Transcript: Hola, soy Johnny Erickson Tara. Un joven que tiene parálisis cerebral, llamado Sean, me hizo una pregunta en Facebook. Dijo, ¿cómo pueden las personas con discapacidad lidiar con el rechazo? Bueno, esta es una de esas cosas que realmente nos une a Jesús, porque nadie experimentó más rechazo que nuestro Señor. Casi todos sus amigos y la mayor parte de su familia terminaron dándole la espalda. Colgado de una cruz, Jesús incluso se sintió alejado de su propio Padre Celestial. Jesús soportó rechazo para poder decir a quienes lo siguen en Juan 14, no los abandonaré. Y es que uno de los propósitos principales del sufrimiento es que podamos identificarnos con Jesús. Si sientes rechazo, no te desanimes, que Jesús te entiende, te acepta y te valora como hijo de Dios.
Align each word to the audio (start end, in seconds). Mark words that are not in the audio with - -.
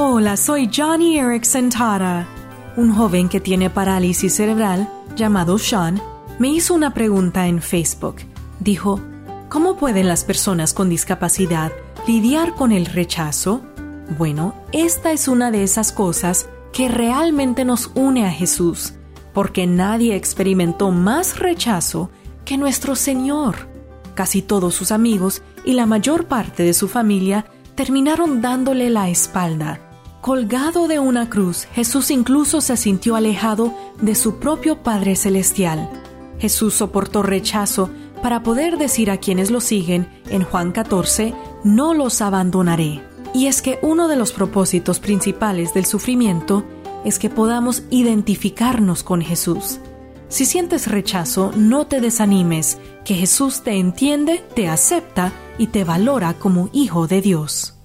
Hola, 0.00 0.36
soy 0.36 0.70
Johnny 0.72 1.18
Erickson 1.18 1.70
Tara. 1.70 2.24
Un 2.76 2.94
joven 2.94 3.28
que 3.28 3.40
tiene 3.40 3.68
parálisis 3.68 4.32
cerebral, 4.32 4.88
llamado 5.16 5.58
Sean, 5.58 6.00
me 6.38 6.46
hizo 6.46 6.74
una 6.74 6.94
pregunta 6.94 7.48
en 7.48 7.60
Facebook. 7.60 8.18
Dijo, 8.60 9.00
¿cómo 9.48 9.76
pueden 9.76 10.06
las 10.06 10.22
personas 10.22 10.72
con 10.72 10.88
discapacidad 10.88 11.72
lidiar 12.06 12.54
con 12.54 12.70
el 12.70 12.86
rechazo? 12.86 13.60
Bueno, 14.16 14.54
esta 14.70 15.10
es 15.10 15.26
una 15.26 15.50
de 15.50 15.64
esas 15.64 15.90
cosas 15.90 16.48
que 16.72 16.88
realmente 16.88 17.64
nos 17.64 17.90
une 17.96 18.24
a 18.24 18.30
Jesús, 18.30 18.94
porque 19.34 19.66
nadie 19.66 20.14
experimentó 20.14 20.92
más 20.92 21.40
rechazo 21.40 22.08
que 22.44 22.56
nuestro 22.56 22.94
Señor. 22.94 23.68
Casi 24.14 24.42
todos 24.42 24.76
sus 24.76 24.92
amigos 24.92 25.42
y 25.64 25.72
la 25.72 25.86
mayor 25.86 26.26
parte 26.26 26.62
de 26.62 26.72
su 26.72 26.86
familia 26.86 27.46
terminaron 27.74 28.40
dándole 28.40 28.90
la 28.90 29.08
espalda. 29.08 29.80
Colgado 30.20 30.88
de 30.88 30.98
una 30.98 31.30
cruz, 31.30 31.68
Jesús 31.72 32.10
incluso 32.10 32.60
se 32.60 32.76
sintió 32.76 33.14
alejado 33.14 33.72
de 34.02 34.16
su 34.16 34.40
propio 34.40 34.82
Padre 34.82 35.14
Celestial. 35.14 35.88
Jesús 36.40 36.74
soportó 36.74 37.22
rechazo 37.22 37.88
para 38.20 38.42
poder 38.42 38.78
decir 38.78 39.12
a 39.12 39.18
quienes 39.18 39.52
lo 39.52 39.60
siguen 39.60 40.08
en 40.28 40.42
Juan 40.42 40.72
14, 40.72 41.34
no 41.62 41.94
los 41.94 42.20
abandonaré. 42.20 43.00
Y 43.32 43.46
es 43.46 43.62
que 43.62 43.78
uno 43.80 44.08
de 44.08 44.16
los 44.16 44.32
propósitos 44.32 44.98
principales 44.98 45.72
del 45.72 45.86
sufrimiento 45.86 46.64
es 47.04 47.20
que 47.20 47.30
podamos 47.30 47.84
identificarnos 47.90 49.04
con 49.04 49.22
Jesús. 49.22 49.78
Si 50.28 50.46
sientes 50.46 50.88
rechazo, 50.88 51.52
no 51.56 51.86
te 51.86 52.00
desanimes, 52.00 52.78
que 53.04 53.14
Jesús 53.14 53.62
te 53.62 53.78
entiende, 53.78 54.44
te 54.54 54.68
acepta 54.68 55.32
y 55.58 55.68
te 55.68 55.84
valora 55.84 56.34
como 56.34 56.70
hijo 56.72 57.06
de 57.06 57.22
Dios. 57.22 57.77